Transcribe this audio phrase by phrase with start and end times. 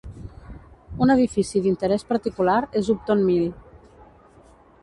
[1.05, 3.47] Un edifici d'interès particular és Upton Mill.